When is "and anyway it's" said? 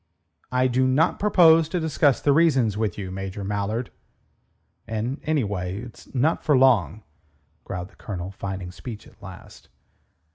4.87-6.11